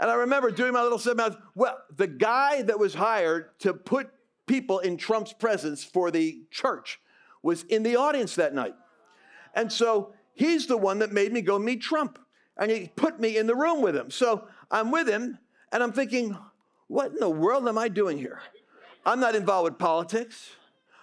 [0.00, 3.74] And I remember doing my little seven mountain, Well, the guy that was hired to
[3.74, 4.10] put
[4.46, 7.00] people in Trump's presence for the church
[7.42, 8.74] was in the audience that night.
[9.54, 12.18] And so he's the one that made me go meet Trump.
[12.56, 14.10] And he put me in the room with him.
[14.10, 15.38] So I'm with him
[15.72, 16.36] and I'm thinking,
[16.88, 18.40] what in the world am I doing here?
[19.06, 20.50] I'm not involved with politics.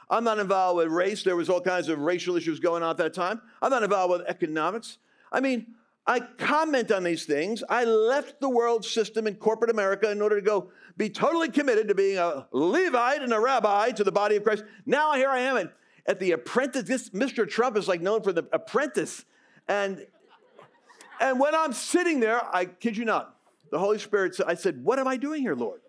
[0.09, 1.23] I'm not involved with race.
[1.23, 3.41] There was all kinds of racial issues going on at that time.
[3.61, 4.97] I'm not involved with economics.
[5.31, 7.63] I mean, I comment on these things.
[7.69, 11.89] I left the world system in corporate America in order to go be totally committed
[11.89, 14.63] to being a Levite and a rabbi to the body of Christ.
[14.85, 15.57] Now here I am
[16.07, 16.83] at the apprentice.
[16.83, 17.47] This Mr.
[17.47, 19.25] Trump is like known for the apprentice.
[19.67, 20.05] And
[21.19, 23.35] and when I'm sitting there, I kid you not,
[23.71, 25.81] the Holy Spirit said, I said, What am I doing here, Lord?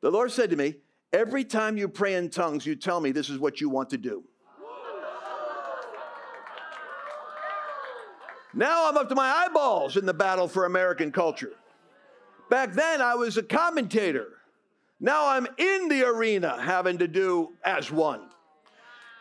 [0.00, 0.76] The Lord said to me,
[1.12, 3.98] Every time you pray in tongues, you tell me this is what you want to
[3.98, 4.24] do.
[8.54, 11.52] Now I'm up to my eyeballs in the battle for American culture.
[12.50, 14.38] Back then, I was a commentator.
[15.00, 18.27] Now I'm in the arena having to do as one.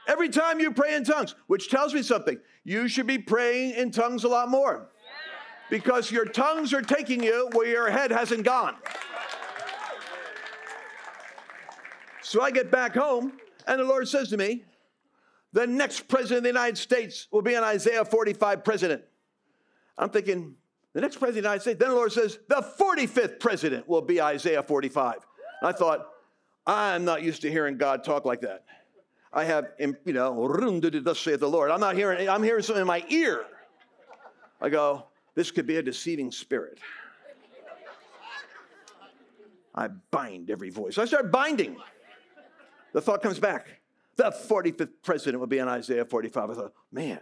[0.07, 3.91] Every time you pray in tongues, which tells me something, you should be praying in
[3.91, 4.89] tongues a lot more
[5.69, 8.75] because your tongues are taking you where your head hasn't gone.
[12.21, 13.33] So I get back home,
[13.67, 14.63] and the Lord says to me,
[15.53, 19.01] The next president of the United States will be an Isaiah 45 president.
[19.97, 20.55] I'm thinking,
[20.93, 21.79] the next president of the United States.
[21.79, 25.19] Then the Lord says, The 45th president will be Isaiah 45.
[25.61, 26.07] I thought,
[26.65, 28.65] I'm not used to hearing God talk like that.
[29.33, 30.33] I have, you know,
[31.01, 31.71] thus saith the Lord.
[31.71, 33.45] I'm not hearing, I'm hearing something in my ear.
[34.61, 36.79] I go, this could be a deceiving spirit.
[39.75, 40.97] I bind every voice.
[40.97, 41.77] I start binding.
[42.93, 43.67] The thought comes back.
[44.15, 46.49] The 45th president will be on Isaiah 45.
[46.49, 47.19] I thought, man,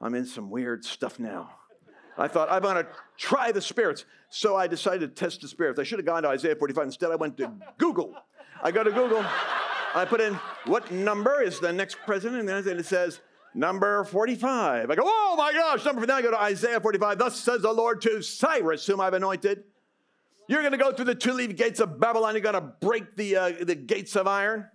[0.00, 1.50] I'm in some weird stuff now.
[2.16, 4.04] I thought, I'm going to try the spirits.
[4.28, 5.78] So I decided to test the spirits.
[5.78, 6.86] I should have gone to Isaiah 45.
[6.86, 8.14] Instead, I went to Google.
[8.60, 9.24] I go to Google.
[9.94, 10.34] I put in,
[10.66, 12.48] what number is the next president?
[12.48, 13.20] And it says,
[13.54, 14.90] number 45.
[14.90, 17.18] I go, oh my gosh, number Then I go to Isaiah 45.
[17.18, 19.64] Thus says the Lord to Cyrus, whom I've anointed.
[20.46, 22.34] You're going to go through the two leaf gates of Babylon.
[22.34, 24.66] You're going to break the, uh, the gates of iron.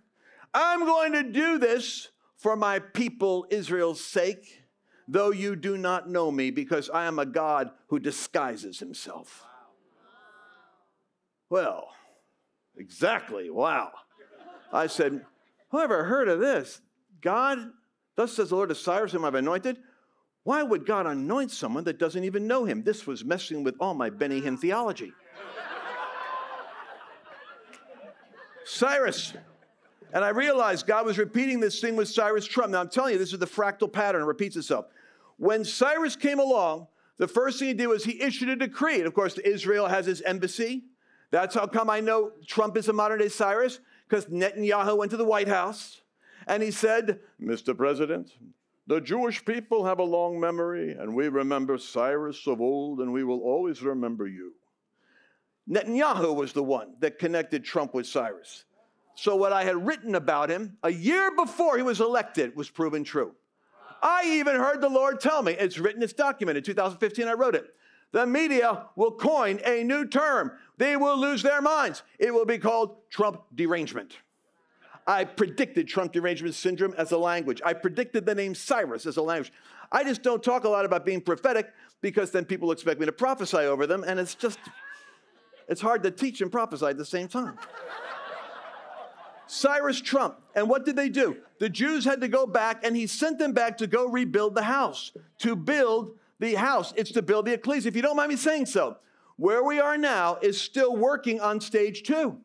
[0.53, 4.63] I'm going to do this for my people Israel's sake,
[5.07, 9.45] though you do not know me, because I am a God who disguises himself.
[11.49, 11.87] Well,
[12.77, 13.49] exactly.
[13.49, 13.91] Wow.
[14.73, 15.25] I said,
[15.69, 16.81] Whoever heard of this?
[17.21, 17.57] God,
[18.15, 19.77] thus says the Lord to Cyrus, whom I've anointed.
[20.43, 22.83] Why would God anoint someone that doesn't even know him?
[22.83, 25.13] This was messing with all my Benny Hinn theology.
[28.65, 29.33] Cyrus,
[30.13, 32.71] and I realized God was repeating this thing with Cyrus Trump.
[32.71, 34.85] Now I'm telling you, this is the fractal pattern, it repeats itself.
[35.37, 38.97] When Cyrus came along, the first thing he did was he issued a decree.
[38.97, 40.83] And of course, Israel has his embassy.
[41.31, 43.79] That's how come I know Trump is a modern day Cyrus,
[44.13, 46.01] because Netanyahu went to the White House
[46.45, 47.75] and he said, Mr.
[47.75, 48.29] President,
[48.85, 53.23] the Jewish people have a long memory, and we remember Cyrus of old, and we
[53.23, 54.53] will always remember you.
[55.67, 58.65] Netanyahu was the one that connected Trump with Cyrus.
[59.15, 63.03] So, what I had written about him a year before he was elected was proven
[63.03, 63.33] true.
[64.03, 66.65] I even heard the Lord tell me, it's written, it's documented.
[66.65, 67.65] 2015, I wrote it.
[68.11, 70.51] The media will coin a new term.
[70.77, 72.03] They will lose their minds.
[72.19, 74.17] It will be called Trump derangement.
[75.05, 77.61] I predicted Trump derangement syndrome as a language.
[77.65, 79.51] I predicted the name Cyrus as a language.
[79.91, 83.11] I just don't talk a lot about being prophetic because then people expect me to
[83.11, 84.59] prophesy over them, and it's just,
[85.67, 87.57] it's hard to teach and prophesy at the same time.
[89.45, 90.39] Cyrus Trump.
[90.55, 91.37] And what did they do?
[91.59, 94.63] The Jews had to go back, and he sent them back to go rebuild the
[94.63, 96.93] house, to build the house.
[96.95, 98.97] It's to build the ecclesia, if you don't mind me saying so.
[99.43, 102.37] Where we are now is still working on stage two.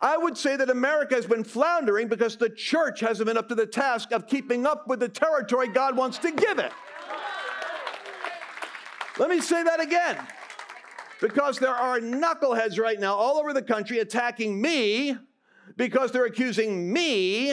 [0.00, 3.56] I would say that America has been floundering because the church hasn't been up to
[3.56, 6.70] the task of keeping up with the territory God wants to give it.
[9.18, 10.16] Let me say that again.
[11.20, 15.16] Because there are knuckleheads right now all over the country attacking me
[15.76, 17.50] because they're accusing me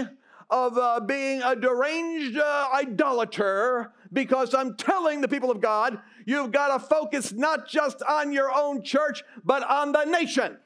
[0.51, 6.51] of uh, being a deranged uh, idolater because I'm telling the people of God, you've
[6.51, 10.57] got to focus not just on your own church, but on the nation.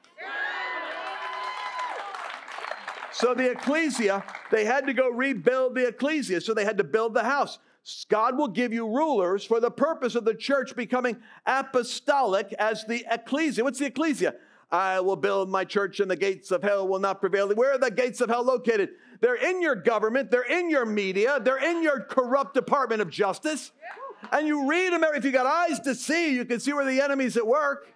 [3.10, 7.14] So the ecclesia, they had to go rebuild the ecclesia, so they had to build
[7.14, 7.58] the house.
[8.08, 13.04] God will give you rulers for the purpose of the church becoming apostolic as the
[13.10, 13.64] ecclesia.
[13.64, 14.34] What's the ecclesia?
[14.70, 17.48] I will build my church and the gates of hell will not prevail.
[17.54, 18.90] Where are the gates of hell located?
[19.20, 23.72] They're in your government, they're in your media, they're in your corrupt Department of Justice.
[24.30, 27.00] And you read them, if you got eyes to see, you can see where the
[27.00, 27.88] enemy's at work.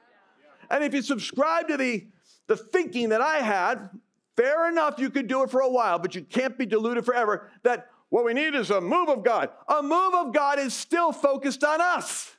[0.70, 2.06] And if you subscribe to the,
[2.46, 3.90] the thinking that I had,
[4.37, 7.50] fair enough, you could do it for a while, but you can't be deluded forever
[7.64, 9.50] that what we need is a move of God.
[9.68, 12.30] A move of God is still focused on us.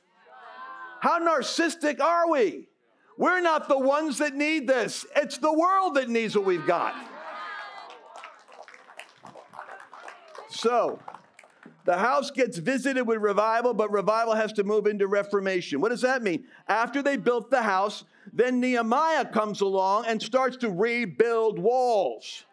[1.00, 2.68] How narcissistic are we?
[3.16, 6.94] We're not the ones that need this, it's the world that needs what we've got.
[10.50, 11.00] So,
[11.84, 15.80] the house gets visited with revival, but revival has to move into reformation.
[15.80, 16.44] What does that mean?
[16.66, 22.44] After they built the house, then Nehemiah comes along and starts to rebuild walls.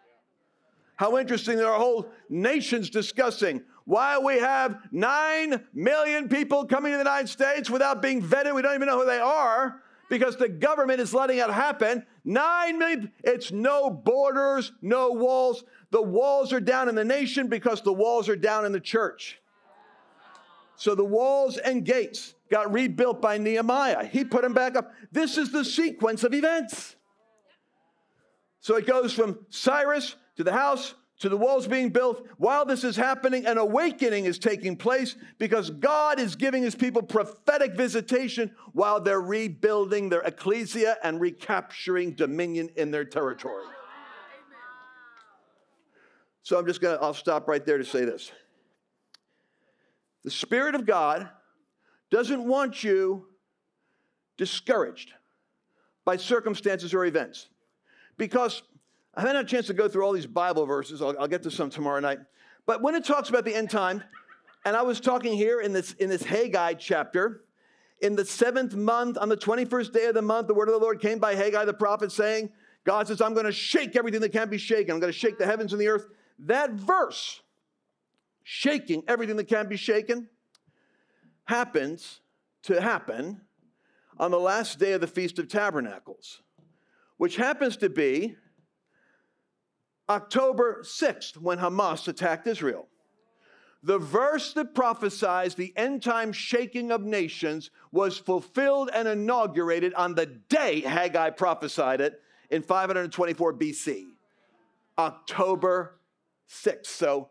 [0.97, 6.97] How interesting that our whole nation's discussing why we have 9 million people coming to
[6.97, 8.54] the United States without being vetted.
[8.54, 12.06] We don't even know who they are because the government is letting it happen.
[12.26, 15.63] 9 million, it's no borders, no walls.
[15.91, 19.39] The walls are down in the nation because the walls are down in the church.
[20.76, 24.04] So the walls and gates got rebuilt by Nehemiah.
[24.06, 24.91] He put them back up.
[25.13, 26.97] This is the sequence of events.
[28.60, 32.28] So it goes from Cyrus to the house to the walls being built.
[32.38, 37.04] While this is happening, an awakening is taking place because God is giving his people
[37.04, 43.64] prophetic visitation while they're rebuilding their ecclesia and recapturing dominion in their territory.
[46.42, 48.32] So I'm just going to, I'll stop right there to say this.
[50.24, 51.30] The Spirit of God
[52.10, 53.28] doesn't want you
[54.38, 55.14] discouraged
[56.04, 57.48] by circumstances or events.
[58.18, 58.64] Because
[59.13, 61.02] I haven't had a chance to go through all these Bible verses.
[61.02, 62.19] I'll, I'll, get to some tomorrow night.
[62.65, 64.04] But when it talks about the end time,
[64.63, 67.43] and I was talking here in this, in this Haggai chapter,
[68.00, 70.80] in the seventh month, on the 21st day of the month, the word of the
[70.80, 72.52] Lord came by Haggai the prophet saying,
[72.84, 74.93] God says, I'm going to shake everything that can't be shaken.
[74.93, 76.08] I'm going to shake the heavens and the earth.
[76.39, 77.41] That verse,
[78.43, 80.30] shaking everything that can't be shaken,
[81.45, 82.21] happens
[82.63, 83.41] to happen
[84.17, 86.41] on the last day of the Feast of Tabernacles,
[87.17, 88.36] which happens to be
[90.12, 92.88] October 6th when Hamas attacked Israel.
[93.82, 100.13] The verse that prophesies the end time shaking of nations was fulfilled and inaugurated on
[100.13, 102.21] the day Haggai prophesied it
[102.52, 104.08] in 524 BC.
[104.97, 105.97] October
[106.50, 106.88] 6th.
[106.88, 107.30] So,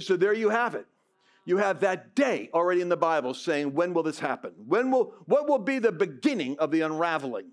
[0.00, 0.86] so there you have it.
[1.44, 4.52] You have that day already in the Bible saying, when will this happen?
[4.66, 7.50] When will, what will be the beginning of the unraveling?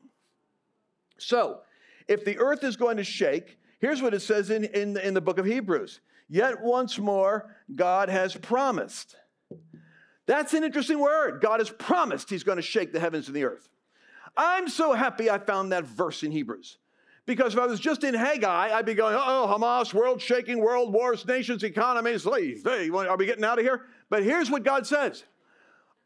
[1.17, 1.59] So,
[2.07, 5.21] if the earth is going to shake, here's what it says in, in, in the
[5.21, 5.99] book of Hebrews.
[6.29, 9.17] Yet once more, God has promised.
[10.27, 11.41] That's an interesting word.
[11.41, 13.67] God has promised He's going to shake the heavens and the earth.
[14.37, 16.77] I'm so happy I found that verse in Hebrews.
[17.25, 20.91] Because if I was just in Haggai, I'd be going, oh, Hamas, world shaking, world
[20.91, 22.23] wars, nations, economies.
[22.23, 23.87] Hey, are we getting out of here?
[24.09, 25.23] But here's what God says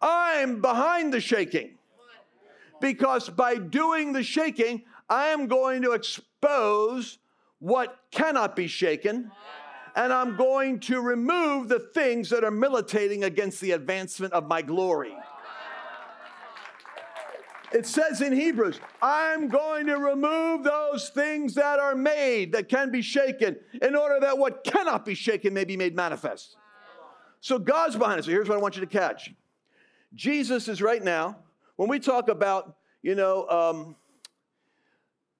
[0.01, 1.77] I'm behind the shaking.
[2.81, 7.17] Because by doing the shaking, I am going to expose
[7.59, 9.31] what cannot be shaken,
[9.95, 14.61] and I'm going to remove the things that are militating against the advancement of my
[14.61, 15.15] glory.
[17.73, 22.89] It says in Hebrews, I'm going to remove those things that are made that can
[22.89, 26.55] be shaken in order that what cannot be shaken may be made manifest.
[27.41, 28.25] So God's behind us.
[28.25, 29.31] So here's what I want you to catch
[30.13, 31.37] Jesus is right now,
[31.75, 33.95] when we talk about, you know, um,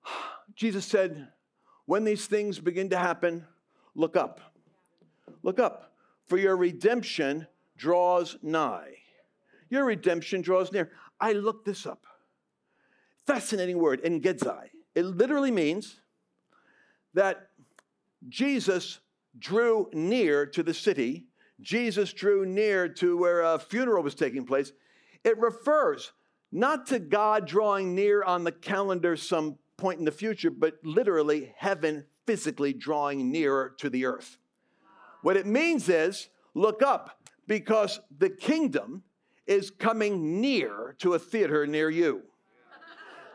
[0.56, 1.30] Jesus said,
[1.86, 3.46] when these things begin to happen,
[3.94, 4.40] look up.
[5.44, 5.94] Look up,
[6.28, 8.94] for your redemption draws nigh.
[9.70, 10.92] Your redemption draws near.
[11.20, 12.06] I looked this up
[13.26, 14.70] fascinating word, engedzai.
[14.94, 16.00] It literally means
[17.14, 17.50] that
[18.30, 19.00] Jesus
[19.38, 21.26] drew near to the city,
[21.62, 24.74] Jesus drew near to where a funeral was taking place.
[25.24, 26.12] It refers
[26.52, 31.54] not to God drawing near on the calendar some point in the future, but literally
[31.58, 34.38] heaven physically drawing nearer to the earth.
[35.22, 39.04] What it means is look up because the kingdom
[39.48, 42.24] is coming near to a theater near you.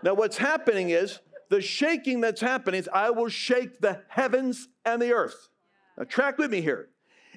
[0.02, 1.20] Now, what's happening is
[1.50, 5.48] the shaking that's happening is I will shake the heavens and the earth.
[5.98, 6.88] Now, track with me here.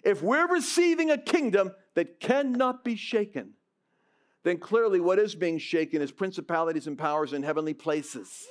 [0.03, 3.53] If we're receiving a kingdom that cannot be shaken,
[4.43, 8.45] then clearly what is being shaken is principalities and powers in heavenly places.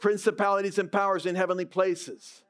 [0.00, 2.42] Principalities and powers in heavenly places.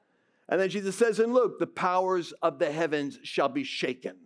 [0.49, 4.17] And then Jesus says in Luke, the powers of the heavens shall be shaken.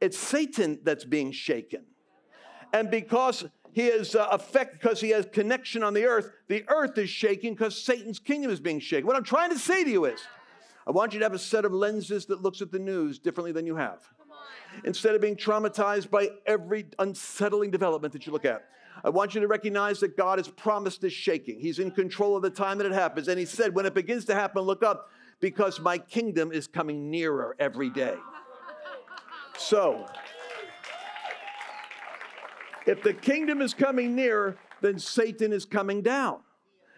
[0.00, 1.84] It's Satan that's being shaken.
[2.72, 6.32] And because he is uh, affected because he has connection on the earth.
[6.48, 9.06] The earth is shaking because Satan's kingdom is being shaken.
[9.06, 10.20] What I'm trying to say to you is,
[10.86, 13.52] I want you to have a set of lenses that looks at the news differently
[13.52, 14.08] than you have.
[14.84, 18.64] instead of being traumatized by every unsettling development that you look at.
[19.04, 21.60] I want you to recognize that God has promised this shaking.
[21.60, 23.28] He's in control of the time that it happens.
[23.28, 27.10] And He said, when it begins to happen, look up because my kingdom is coming
[27.10, 28.16] nearer every day.
[29.56, 30.06] So,
[32.86, 36.40] if the kingdom is coming nearer, then Satan is coming down.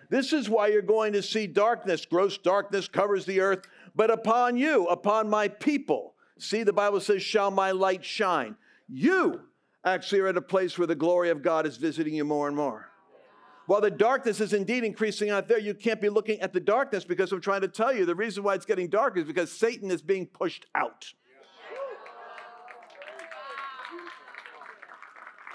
[0.08, 3.60] This is why you're going to see darkness, gross darkness covers the earth,
[3.94, 6.14] but upon you, upon my people.
[6.38, 8.56] See, the Bible says, shall my light shine.
[8.88, 9.42] You
[9.84, 12.56] actually are at a place where the glory of God is visiting you more and
[12.56, 12.90] more.
[13.66, 17.04] While the darkness is indeed increasing out there, you can't be looking at the darkness
[17.04, 19.90] because I'm trying to tell you the reason why it's getting dark is because Satan
[19.90, 21.12] is being pushed out.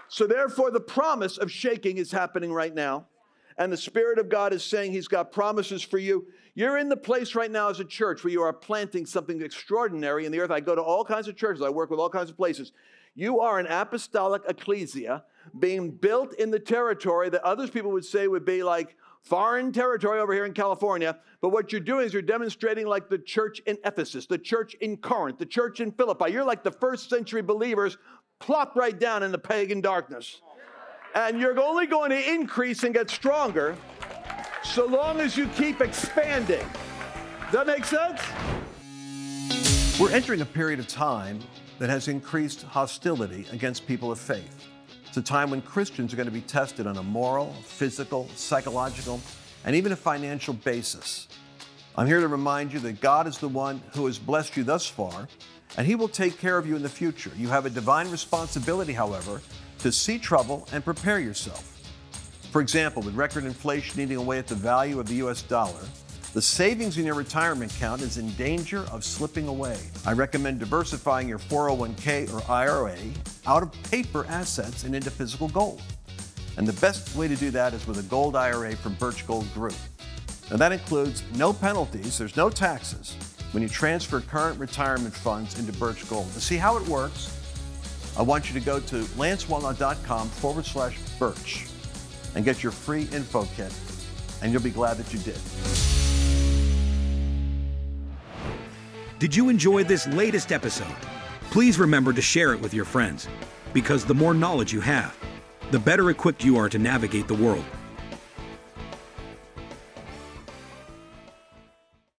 [0.07, 3.07] So, therefore, the promise of shaking is happening right now.
[3.57, 6.27] And the Spirit of God is saying He's got promises for you.
[6.53, 10.25] You're in the place right now as a church where you are planting something extraordinary
[10.25, 10.51] in the earth.
[10.51, 12.71] I go to all kinds of churches, I work with all kinds of places.
[13.15, 15.23] You are an apostolic ecclesia
[15.57, 20.19] being built in the territory that others people would say would be like foreign territory
[20.19, 21.17] over here in California.
[21.39, 24.97] But what you're doing is you're demonstrating like the church in Ephesus, the church in
[24.97, 26.31] Corinth, the church in Philippi.
[26.31, 27.97] You're like the first century believers
[28.39, 30.41] plop right down in the pagan darkness.
[31.15, 33.77] And you're only going to increase and get stronger
[34.61, 36.65] so long as you keep expanding.
[37.51, 38.21] Does that make sense?
[39.97, 41.39] We're entering a period of time
[41.79, 44.67] that has increased hostility against people of faith.
[45.07, 49.21] It's a time when Christians are going to be tested on a moral, physical, psychological,
[49.63, 51.27] and even a financial basis.
[51.97, 54.85] I'm here to remind you that God is the one who has blessed you thus
[54.85, 55.27] far,
[55.77, 57.31] and He will take care of you in the future.
[57.37, 59.41] You have a divine responsibility, however,
[59.79, 61.71] to see trouble and prepare yourself.
[62.51, 65.81] For example, with record inflation eating away at the value of the US dollar,
[66.35, 69.79] the savings in your retirement account is in danger of slipping away.
[70.05, 72.97] I recommend diversifying your 401k or IRA
[73.47, 75.81] out of paper assets and into physical gold.
[76.57, 79.47] And the best way to do that is with a gold IRA from Birch Gold
[79.53, 79.75] Group.
[80.51, 83.15] Now, that includes no penalties, there's no taxes
[83.53, 86.29] when you transfer current retirement funds into Birch Gold.
[86.33, 87.31] To see how it works,
[88.17, 91.67] I want you to go to lancewallnau.com forward slash birch
[92.35, 93.73] and get your free info kit,
[94.41, 95.39] and you'll be glad that you did.
[99.17, 100.93] Did you enjoy this latest episode?
[101.49, 103.29] Please remember to share it with your friends,
[103.71, 105.15] because the more knowledge you have,
[105.71, 107.63] the better equipped you are to navigate the world